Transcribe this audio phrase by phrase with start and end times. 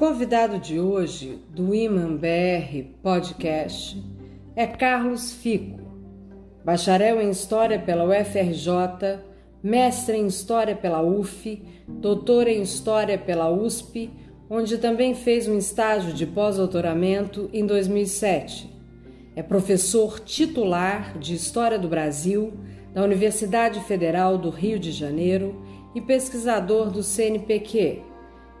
[0.00, 4.02] Convidado de hoje do Iman BR Podcast
[4.56, 5.78] é Carlos Fico,
[6.64, 9.18] bacharel em História pela UFRJ,
[9.62, 14.10] mestre em História pela UF, doutor em História pela USP
[14.48, 18.74] onde também fez um estágio de pós-doutoramento em 2007.
[19.36, 22.54] É professor titular de História do Brasil
[22.94, 25.62] da Universidade Federal do Rio de Janeiro
[25.94, 28.08] e pesquisador do CNPq.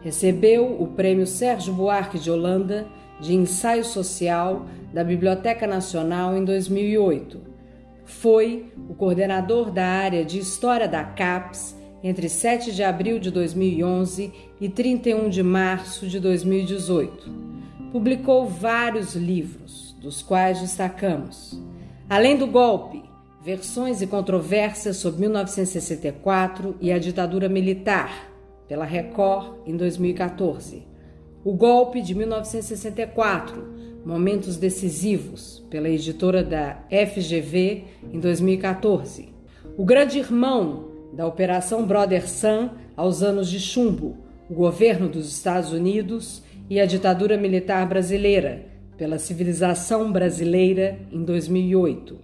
[0.00, 2.86] Recebeu o Prêmio Sérgio Buarque de Holanda
[3.20, 7.40] de Ensaio Social da Biblioteca Nacional em 2008.
[8.04, 14.32] Foi o coordenador da área de História da CAPES entre 7 de abril de 2011
[14.60, 17.30] e 31 de março de 2018.
[17.92, 21.60] Publicou vários livros, dos quais destacamos
[22.10, 23.04] Além do Golpe,
[23.40, 28.29] Versões e Controvérsias sobre 1964 e a Ditadura Militar,
[28.70, 30.86] pela Record, em 2014.
[31.42, 33.66] O Golpe de 1964,
[34.06, 39.34] Momentos Decisivos, pela editora da FGV, em 2014.
[39.76, 44.18] O Grande Irmão, da Operação Brother Sun aos anos de chumbo,
[44.48, 48.66] o governo dos Estados Unidos e a ditadura militar brasileira,
[48.96, 52.20] pela civilização brasileira em 2008.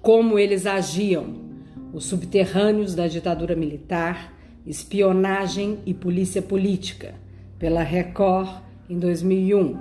[0.00, 1.44] Como eles agiam,
[1.92, 4.33] os subterrâneos da ditadura militar,
[4.66, 7.14] espionagem e polícia política,
[7.58, 8.48] pela Record
[8.88, 9.76] em 2001.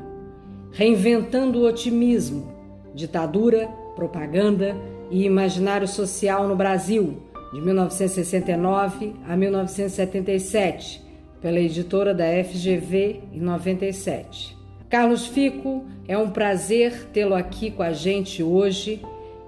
[0.71, 2.51] Reinventando o otimismo,
[2.93, 4.75] ditadura, propaganda
[5.09, 7.21] e imaginário social no Brasil
[7.53, 11.01] de 1969 a 1977,
[11.39, 14.57] pela editora da FGV em 97.
[14.89, 19.01] Carlos Fico, é um prazer tê-lo aqui com a gente hoje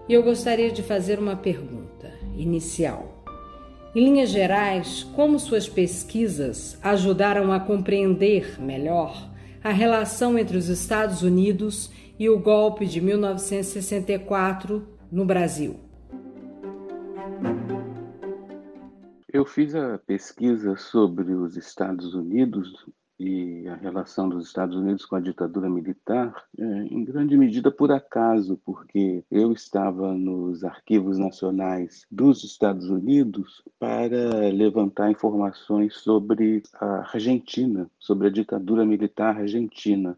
[0.07, 3.14] e eu gostaria de fazer uma pergunta inicial.
[3.95, 9.31] Em linhas gerais, como suas pesquisas ajudaram a compreender melhor
[9.63, 11.89] a relação entre os Estados Unidos
[12.19, 15.79] e o golpe de 1964 no Brasil?
[19.31, 22.85] Eu fiz a pesquisa sobre os Estados Unidos
[23.19, 27.91] e a relação dos Estados Unidos com a ditadura militar, é, em grande medida por
[27.91, 37.11] acaso, porque eu estava nos arquivos nacionais dos Estados Unidos para levantar informações sobre a
[37.13, 40.17] Argentina, sobre a ditadura militar argentina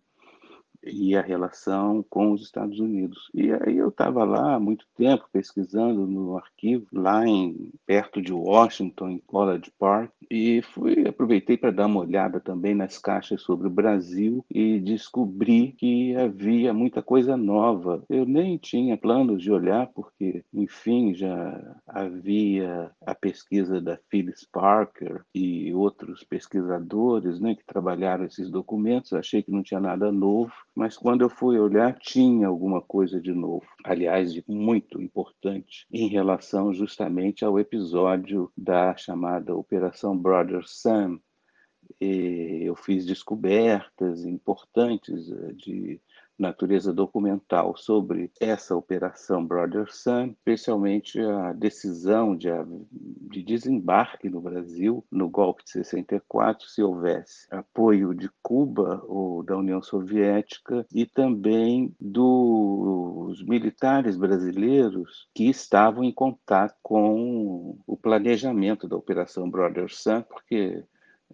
[0.83, 3.29] e a relação com os Estados Unidos.
[3.33, 8.33] E aí eu estava lá há muito tempo pesquisando no arquivo, lá em perto de
[8.33, 13.67] Washington, em College Park, e fui aproveitei para dar uma olhada também nas caixas sobre
[13.67, 18.03] o Brasil e descobri que havia muita coisa nova.
[18.09, 25.21] Eu nem tinha planos de olhar porque, enfim, já havia a pesquisa da Phyllis Parker
[25.33, 29.13] e outros pesquisadores, né, que trabalharam esses documentos.
[29.13, 33.33] Achei que não tinha nada novo mas quando eu fui olhar, tinha alguma coisa de
[33.33, 33.65] novo.
[33.83, 41.19] Aliás, muito importante em relação justamente ao episódio da chamada Operação Brother Sam.
[41.99, 45.99] E eu fiz descobertas importantes eh, de
[46.37, 52.49] natureza documental sobre essa operação Brother Sun, especialmente a decisão de,
[52.91, 59.57] de desembarque no Brasil no golpe de 64, se houvesse apoio de Cuba ou da
[59.57, 68.95] União Soviética e também dos militares brasileiros que estavam em contato com o planejamento da
[68.95, 70.83] operação Brother Sun, porque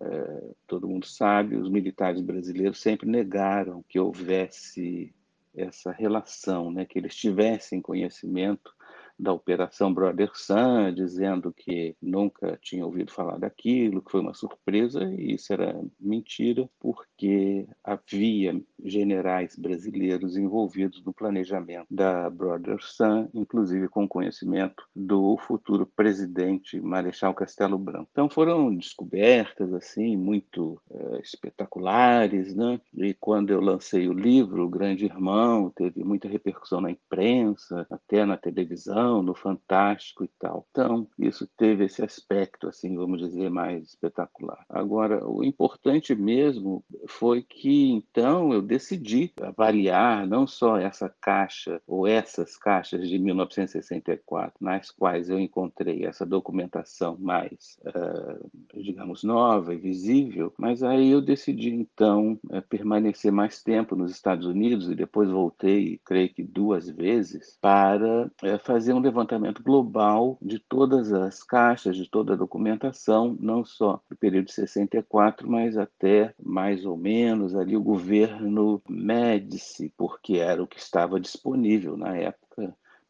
[0.01, 5.13] é, todo mundo sabe, os militares brasileiros sempre negaram que houvesse
[5.56, 8.74] essa relação, né, que eles tivessem conhecimento
[9.23, 15.03] da Operação Brother Sun, dizendo que nunca tinha ouvido falar daquilo, que foi uma surpresa,
[15.13, 23.87] e isso era mentira, porque havia generais brasileiros envolvidos no planejamento da Brother Sun, inclusive
[23.87, 28.09] com conhecimento do futuro presidente Marechal Castelo Branco.
[28.11, 32.81] Então foram descobertas assim muito uh, espetaculares, né?
[32.93, 38.25] E quando eu lancei o livro, o Grande Irmão, teve muita repercussão na imprensa, até
[38.25, 40.65] na televisão, no Fantástico e tal.
[40.71, 44.65] Então isso teve esse aspecto assim, vamos dizer, mais espetacular.
[44.69, 52.07] Agora o importante mesmo foi que então eu decidi avaliar não só essa caixa ou
[52.07, 59.77] essas caixas de 1964, nas quais eu encontrei essa documentação mais, uh, digamos, nova e
[59.77, 65.30] visível, mas aí eu decidi então uh, permanecer mais tempo nos Estados Unidos e depois
[65.30, 68.59] voltei, creio que duas vezes, para uh,
[68.94, 74.16] fazer um levantamento global de todas as caixas, de toda a documentação, não só do
[74.16, 80.68] período de 64, mas até mais ou menos ali o governo Médici, porque era o
[80.68, 82.43] que estava disponível na época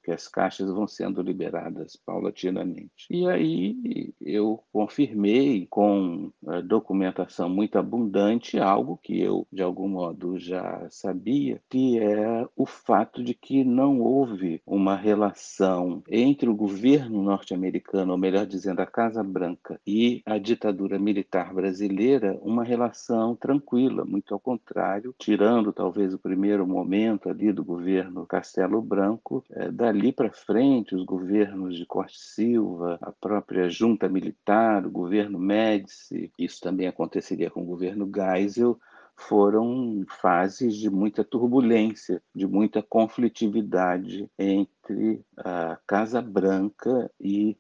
[0.04, 3.08] que as caixas vão sendo liberadas paulatinamente.
[3.10, 10.38] E aí eu confirmei com eh, documentação muito abundante algo que eu, de algum modo,
[10.38, 17.22] já sabia, que é o fato de que não houve uma relação entre o governo
[17.24, 24.04] norte-americano, ou melhor dizendo, a Casa Branca, e a ditadura militar brasileira, uma relação tranquila,
[24.04, 29.93] muito ao contrário, tirando talvez o primeiro momento ali do governo Castelo Branco, é, da
[29.94, 36.32] dali para frente, os governos de Costa Silva, a própria junta militar, o governo Médici,
[36.38, 38.80] isso também aconteceria com o governo Geisel,
[39.16, 47.56] foram fases de muita turbulência, de muita conflitividade entre a Casa Branca e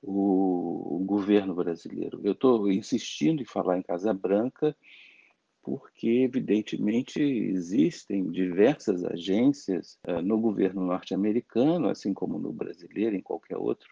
[0.00, 2.18] o, o governo brasileiro.
[2.24, 4.74] Eu estou insistindo em falar em Casa Branca
[5.64, 13.56] porque, evidentemente, existem diversas agências uh, no governo norte-americano, assim como no brasileiro, em qualquer
[13.56, 13.88] outro,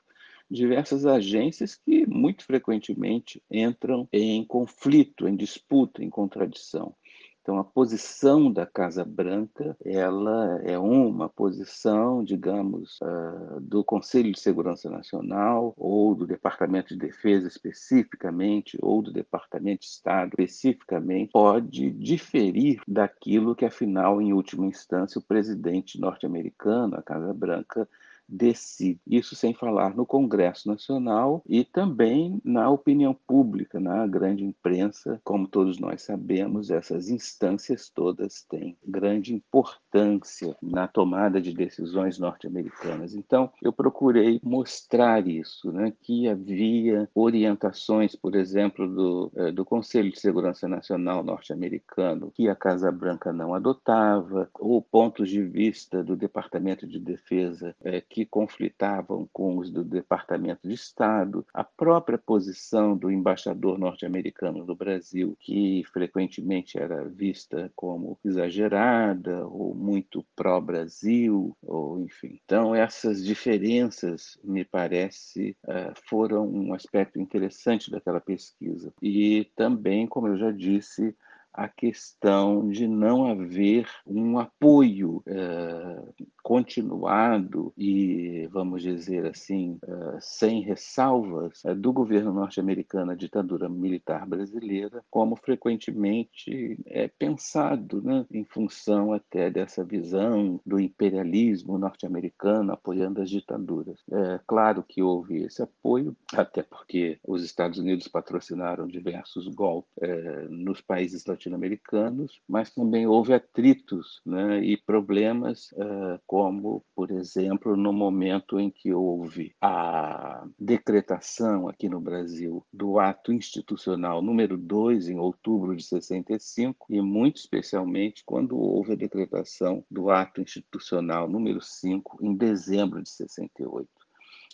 [0.50, 6.94] diversas agências que muito frequentemente entram em conflito, em disputa, em contradição.
[7.42, 14.38] Então, a posição da Casa Branca ela é uma posição, digamos, uh, do Conselho de
[14.38, 21.90] Segurança Nacional ou do Departamento de Defesa especificamente ou do Departamento de Estado especificamente pode
[21.90, 27.88] diferir daquilo que, afinal, em última instância, o presidente norte-americano, a Casa Branca,
[28.32, 29.00] decide.
[29.06, 35.20] Isso sem falar no Congresso Nacional e também na opinião pública, na grande imprensa.
[35.22, 43.14] Como todos nós sabemos, essas instâncias todas têm grande importância na tomada de decisões norte-americanas.
[43.14, 50.10] Então, eu procurei mostrar isso, né, que havia orientações, por exemplo, do, eh, do Conselho
[50.10, 56.16] de Segurança Nacional norte-americano que a Casa Branca não adotava, ou pontos de vista do
[56.16, 62.96] Departamento de Defesa eh, que conflitavam com os do Departamento de Estado, a própria posição
[62.96, 72.00] do embaixador norte-americano no Brasil, que frequentemente era vista como exagerada ou muito pró-Brasil, ou
[72.00, 72.40] enfim.
[72.44, 78.92] Então, essas diferenças, me parece, eh, foram um aspecto interessante daquela pesquisa.
[79.00, 81.14] E também, como eu já disse,
[81.52, 86.02] a questão de não haver um apoio eh,
[86.42, 94.26] continuado e, vamos dizer assim, uh, sem ressalvas uh, do governo norte-americano à ditadura militar
[94.26, 103.20] brasileira, como frequentemente é pensado, né, em função até dessa visão do imperialismo norte-americano apoiando
[103.20, 104.00] as ditaduras.
[104.10, 110.46] É claro que houve esse apoio, até porque os Estados Unidos patrocinaram diversos golpes é,
[110.48, 117.92] nos países latino-americanos, mas também houve atritos né, e problemas uh, como, por exemplo, no
[117.92, 125.18] momento em que houve a decretação aqui no Brasil do ato institucional número 2, em
[125.18, 132.24] outubro de 65, e muito especialmente quando houve a decretação do ato institucional número 5,
[132.24, 133.86] em dezembro de 68.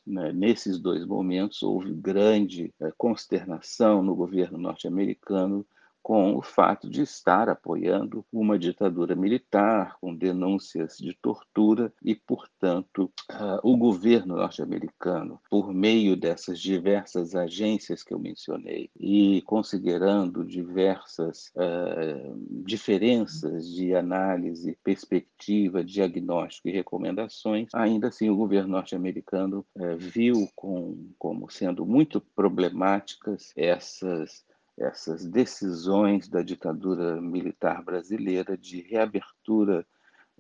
[0.05, 5.65] Né, nesses dois momentos houve grande eh, consternação no governo norte-americano
[6.09, 13.13] com o fato de estar apoiando uma ditadura militar, com denúncias de tortura, e, portanto,
[13.31, 21.53] uh, o governo norte-americano, por meio dessas diversas agências que eu mencionei, e considerando diversas
[21.55, 30.49] uh, diferenças de análise, perspectiva, diagnóstico e recomendações, ainda assim o governo norte-americano uh, viu
[30.57, 34.48] com, como sendo muito problemáticas essas
[34.79, 39.87] essas decisões da ditadura militar brasileira de reabertura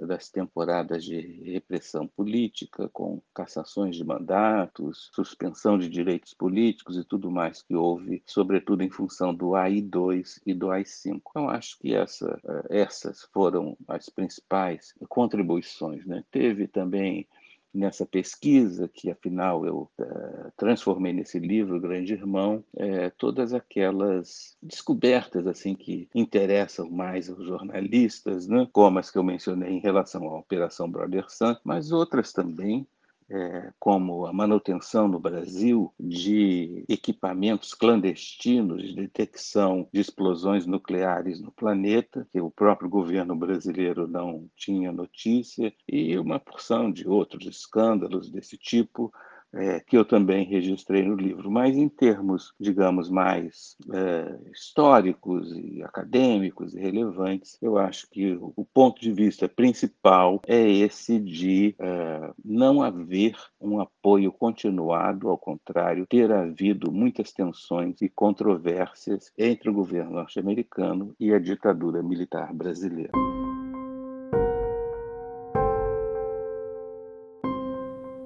[0.07, 7.30] das temporadas de repressão política, com cassações de mandatos, suspensão de direitos políticos e tudo
[7.30, 11.21] mais que houve, sobretudo em função do AI-2 e do AI-5.
[11.30, 16.07] Então, acho que essa, eh, essas foram as principais contribuições.
[16.07, 16.25] Né?
[16.30, 17.26] Teve também
[17.72, 25.46] nessa pesquisa, que afinal eu uh, transformei nesse livro, Grande Irmão, é, todas aquelas descobertas
[25.46, 28.68] assim que interessam mais aos jornalistas, né?
[28.72, 32.87] como as que eu mencionei em relação à Operação Brother Sun, mas outras também
[33.30, 41.52] é, como a manutenção no Brasil de equipamentos clandestinos de detecção de explosões nucleares no
[41.52, 48.30] planeta, que o próprio governo brasileiro não tinha notícia, e uma porção de outros escândalos
[48.30, 49.12] desse tipo
[49.52, 55.83] é, que eu também registrei no livro, mas em termos, digamos, mais é, históricos e
[55.83, 62.33] acadêmicos e relevantes, eu acho que o ponto de vista principal é esse de é,
[62.45, 69.75] não haver um apoio continuado, ao contrário, ter havido muitas tensões e controvérsias entre o
[69.75, 73.12] governo norte-americano e a ditadura militar brasileira.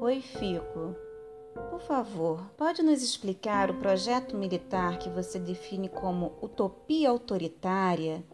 [0.00, 1.11] Oi, Fico.
[1.54, 8.24] Por favor, pode nos explicar o projeto militar que você define como utopia autoritária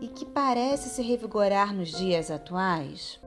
[0.00, 3.20] e que parece se revigorar nos dias atuais?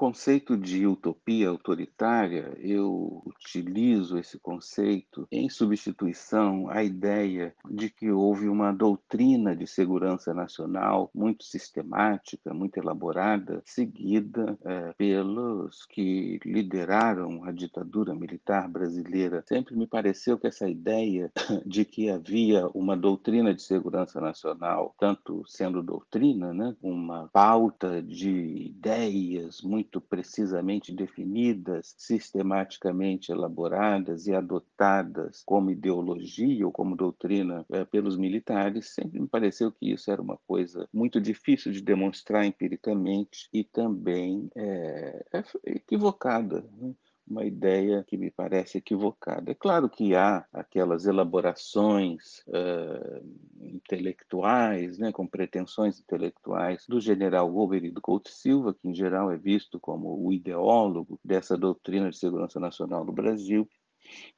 [0.00, 8.48] Conceito de utopia autoritária, eu utilizo esse conceito em substituição à ideia de que houve
[8.48, 17.52] uma doutrina de segurança nacional muito sistemática, muito elaborada, seguida é, pelos que lideraram a
[17.52, 19.44] ditadura militar brasileira.
[19.46, 21.30] Sempre me pareceu que essa ideia
[21.66, 28.30] de que havia uma doutrina de segurança nacional, tanto sendo doutrina, né, uma pauta de
[28.30, 37.84] ideias muito muito precisamente definidas, sistematicamente elaboradas e adotadas como ideologia ou como doutrina é,
[37.84, 43.48] pelos militares, sempre me pareceu que isso era uma coisa muito difícil de demonstrar empiricamente
[43.52, 46.64] e também é, é equivocada.
[46.78, 46.94] Né?
[47.30, 49.52] Uma ideia que me parece equivocada.
[49.52, 53.24] É claro que há aquelas elaborações uh,
[53.60, 59.78] intelectuais, né, com pretensões intelectuais, do general Golbery Couto Silva, que em geral é visto
[59.78, 63.68] como o ideólogo dessa doutrina de segurança nacional no Brasil,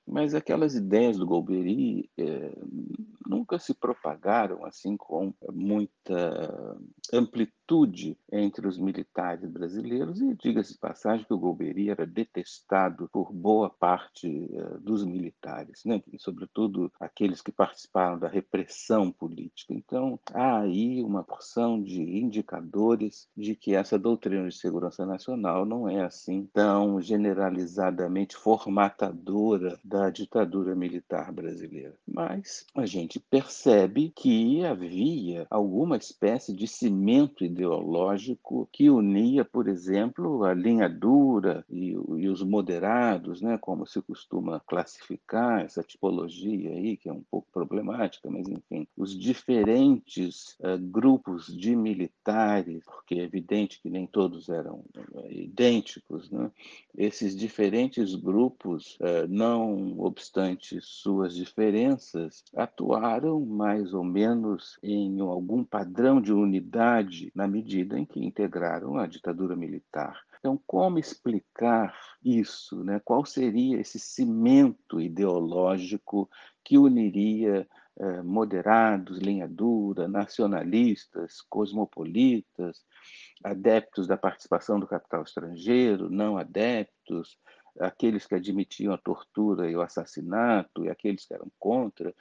[0.07, 2.55] mas aquelas ideias do Golbery eh,
[3.27, 6.77] nunca se propagaram assim com muita
[7.13, 13.71] amplitude entre os militares brasileiros e diga-se passagem que o Golbery era detestado por boa
[13.71, 16.03] parte eh, dos militares, né?
[16.13, 19.73] e sobretudo aqueles que participaram da repressão política.
[19.73, 25.89] Então há aí uma porção de indicadores de que essa doutrina de segurança nacional não
[25.89, 31.95] é assim tão generalizadamente formatadora da ditadura militar brasileira.
[32.09, 40.45] Mas a gente percebe que havia alguma espécie de cimento ideológico que unia, por exemplo,
[40.45, 46.97] a linha dura e, e os moderados, né, como se costuma classificar essa tipologia aí,
[46.97, 53.25] que é um pouco problemática, mas enfim, os diferentes uh, grupos de militares, porque é
[53.25, 54.83] evidente que nem todos eram
[55.13, 56.51] uh, idênticos, né?
[56.97, 66.21] esses diferentes grupos uh, não obstante suas diferenças, atuaram mais ou menos em algum padrão
[66.21, 70.21] de unidade na medida em que integraram a ditadura militar.
[70.39, 72.83] Então, como explicar isso?
[72.83, 73.01] Né?
[73.05, 76.29] Qual seria esse cimento ideológico
[76.65, 77.67] que uniria
[77.99, 82.83] eh, moderados, linha dura, nacionalistas, cosmopolitas,
[83.45, 87.39] adeptos da participação do capital estrangeiro, não adeptos,
[87.79, 92.15] aqueles que admitiam a tortura e o assassinato e aqueles que eram contra,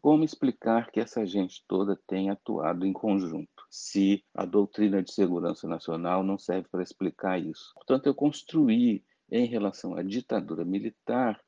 [0.00, 5.66] como explicar que essa gente toda tem atuado em conjunto, se a doutrina de segurança
[5.66, 7.72] nacional não serve para explicar isso?
[7.74, 11.40] Portanto, eu construí, em relação à ditadura militar,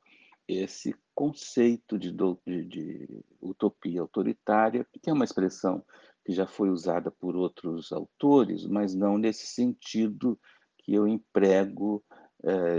[0.45, 5.85] esse conceito de, de, de, utopia autoritária, que é uma expressão
[6.25, 10.37] que já foi usada por outros autores, mas não nesse sentido
[10.79, 12.03] que eu emprego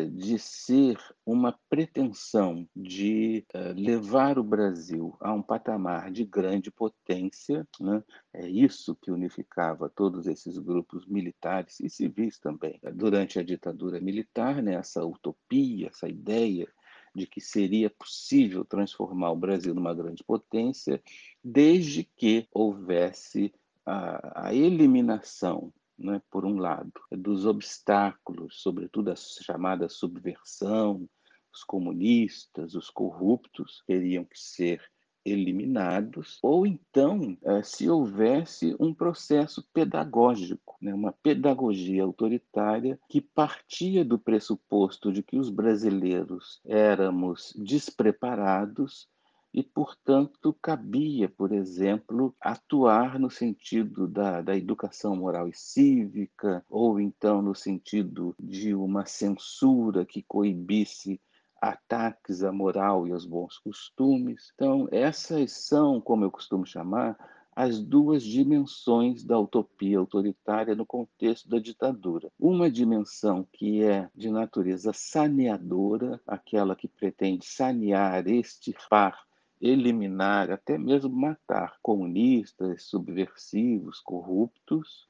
[0.07, 7.67] de ser uma pretensão de eh, levar o Brasil a um patamar de grande potência.
[7.79, 8.03] Né?
[8.33, 12.81] É isso que unificava todos esses grupos militares e civis também.
[12.95, 16.67] Durante a ditadura militar, né, essa utopia, essa ideia
[17.15, 21.03] de que seria possível transformar o Brasil numa grande potência,
[21.43, 23.53] desde que houvesse
[23.85, 31.09] a, a eliminação né, por um lado, dos obstáculos, sobretudo a chamada subversão,
[31.53, 34.81] os comunistas, os corruptos teriam que ser
[35.25, 44.05] eliminados, ou então eh, se houvesse um processo pedagógico, né, uma pedagogia autoritária que partia
[44.05, 49.09] do pressuposto de que os brasileiros éramos despreparados
[49.53, 57.01] e, portanto, cabia, por exemplo, atuar no sentido da, da educação moral e cívica, ou
[57.01, 61.21] então no sentido de uma censura que coibisse
[61.61, 64.53] ataques à moral e aos bons costumes.
[64.55, 67.19] Então, essas são, como eu costumo chamar,
[67.55, 72.31] as duas dimensões da utopia autoritária no contexto da ditadura.
[72.39, 79.29] Uma dimensão que é de natureza saneadora, aquela que pretende sanear, extirpar
[79.61, 85.07] eliminar, até mesmo matar comunistas, subversivos, corruptos.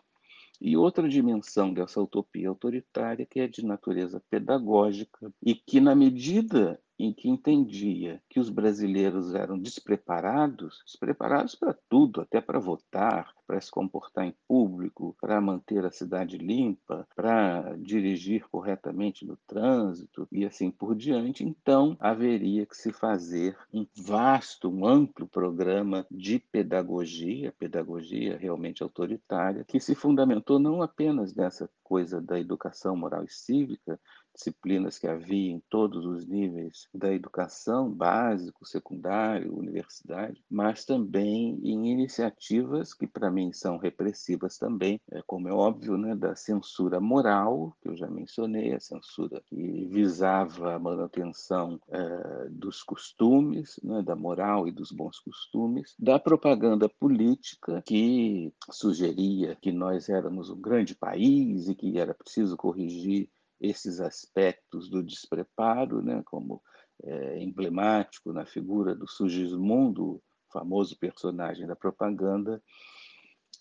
[0.60, 6.78] E outra dimensão dessa utopia autoritária, que é de natureza pedagógica, e que, na medida
[7.04, 13.60] em que entendia que os brasileiros eram despreparados, despreparados para tudo, até para votar, para
[13.60, 20.44] se comportar em público, para manter a cidade limpa, para dirigir corretamente no trânsito e
[20.44, 27.52] assim por diante, então haveria que se fazer um vasto, um amplo programa de pedagogia,
[27.58, 33.98] pedagogia realmente autoritária, que se fundamentou não apenas nessa coisa da educação moral e cívica,
[34.40, 41.90] disciplinas que havia em todos os níveis da educação, básico, secundário, universidade, mas também em
[41.90, 47.76] iniciativas que para mim são repressivas também, é, como é óbvio, né, da censura moral,
[47.82, 54.16] que eu já mencionei, a censura que visava a manutenção é, dos costumes, né, da
[54.16, 60.94] moral e dos bons costumes, da propaganda política que sugeria que nós éramos um grande
[60.94, 63.28] país e que era preciso corrigir
[63.60, 66.62] esses aspectos do despreparo, né, como
[67.02, 72.62] é, emblemático na figura do Sugismundo, famoso personagem da propaganda,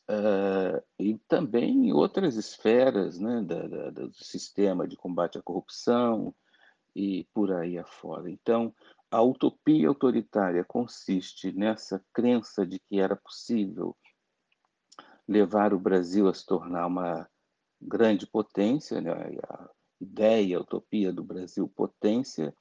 [0.10, 6.34] uh, e também em outras esferas né, da, da, do sistema de combate à corrupção
[6.96, 8.30] e por aí afora.
[8.30, 8.74] Então,
[9.12, 13.96] a utopia autoritária consiste nessa crença de que era possível
[15.28, 17.30] levar o Brasil a se tornar uma
[17.82, 19.12] grande potência, né?
[19.12, 22.56] a ideia, utopia do Brasil potência,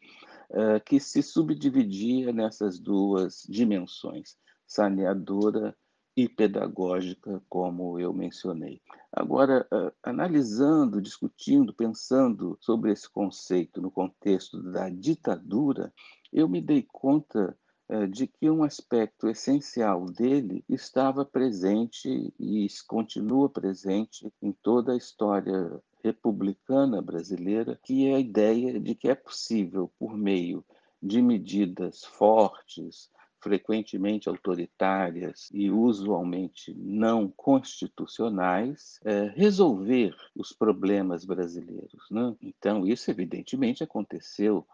[0.51, 5.77] eh, que se subdividia nessas duas dimensões, saneadora
[6.17, 8.81] e pedagógica, como eu mencionei.
[9.13, 15.93] Agora, eh, analisando, discutindo, pensando sobre esse conceito no contexto da ditadura,
[16.33, 17.57] eu me dei conta
[17.89, 24.97] eh, de que um aspecto essencial dele estava presente e continua presente em toda a
[24.97, 30.65] história republicana brasileira, que é a ideia de que é possível, por meio
[31.03, 42.05] de medidas fortes, frequentemente autoritárias e usualmente não constitucionais, é, resolver os problemas brasileiros.
[42.11, 42.35] Né?
[42.43, 44.67] Então, isso evidentemente aconteceu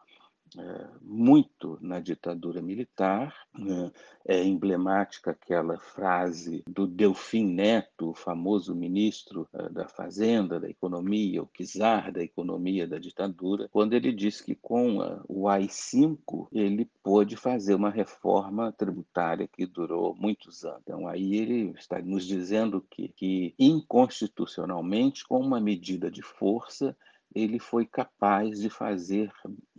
[1.01, 3.35] muito na ditadura militar.
[3.57, 3.91] Né?
[4.27, 11.43] É emblemática aquela frase do Delfim Neto, o famoso ministro é, da Fazenda, da Economia,
[11.43, 17.37] o czar da economia da ditadura, quando ele diz que com o AI-5 ele pôde
[17.37, 20.81] fazer uma reforma tributária que durou muitos anos.
[20.83, 26.97] Então, aí ele está nos dizendo que, que inconstitucionalmente, com uma medida de força,
[27.35, 29.33] ele foi capaz de fazer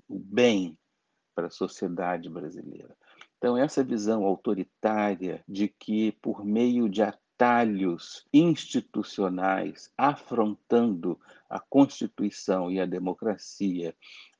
[0.07, 0.77] o bem
[1.35, 2.95] para a sociedade brasileira.
[3.37, 12.79] Então, essa visão autoritária de que, por meio de atalhos institucionais, afrontando a Constituição e
[12.79, 13.95] a democracia,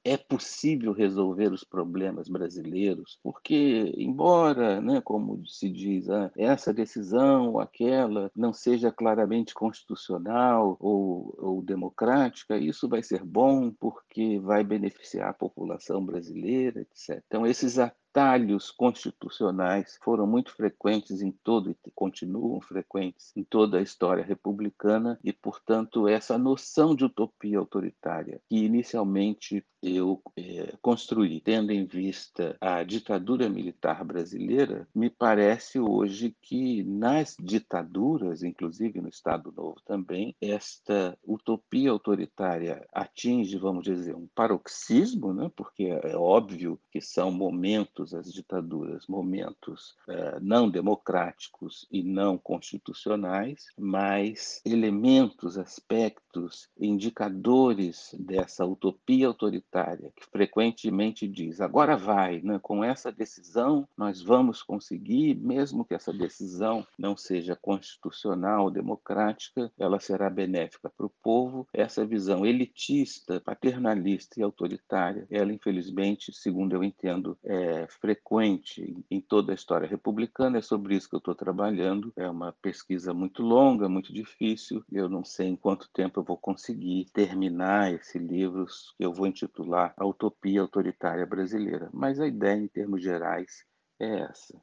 [0.06, 7.54] é possível resolver os problemas brasileiros, porque, embora, né, como se diz, ah, essa decisão
[7.54, 14.64] ou aquela não seja claramente constitucional ou, ou democrática, isso vai ser bom porque vai
[14.64, 17.24] beneficiar a população brasileira, etc.
[17.26, 17.80] Então, esses
[18.16, 25.20] atalhos constitucionais foram muito frequentes em todo e continuam frequentes em toda a história republicana
[25.22, 32.58] e, portanto, essa noção de utopia autoritária que inicialmente eu é, construí, tendo em vista
[32.60, 40.36] a ditadura militar brasileira, me parece hoje que nas ditaduras, inclusive no Estado Novo também,
[40.42, 45.52] esta utopia autoritária atinge, vamos dizer, um paroxismo, né?
[45.56, 53.66] porque é óbvio que são momentos, as ditaduras, momentos é, não democráticos e não constitucionais,
[53.78, 62.60] mas elementos, aspectos, indicadores dessa utopia autoritária que frequentemente diz: agora vai, né?
[62.62, 70.00] com essa decisão nós vamos conseguir, mesmo que essa decisão não seja constitucional, democrática, ela
[70.00, 71.68] será benéfica para o povo.
[71.74, 79.52] Essa visão elitista, paternalista e autoritária, ela infelizmente, segundo eu entendo, é frequente em toda
[79.52, 80.58] a história republicana.
[80.58, 82.12] É sobre isso que eu estou trabalhando.
[82.16, 84.84] É uma pesquisa muito longa, muito difícil.
[84.92, 88.66] Eu não sei em quanto tempo eu vou conseguir terminar esse livro
[88.98, 93.66] que eu vou intitular a utopia autoritária brasileira, mas a ideia, em termos gerais,
[94.00, 94.60] é essa.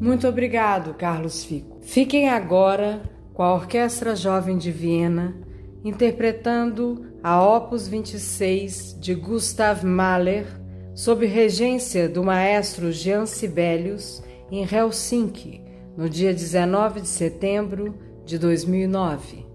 [0.00, 1.78] Muito obrigado, Carlos Fico.
[1.82, 3.02] Fiquem agora
[3.34, 5.49] com a Orquestra Jovem de Viena
[5.84, 10.46] interpretando a Opus 26 de Gustav Mahler
[10.94, 15.62] sob regência do maestro Jean Sibelius em Helsinki,
[15.96, 19.46] no dia 19 de setembro de 2009.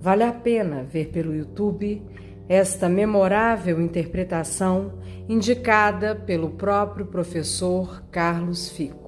[0.00, 2.02] Vale a pena ver pelo YouTube
[2.48, 9.07] esta memorável interpretação indicada pelo próprio professor Carlos Fico.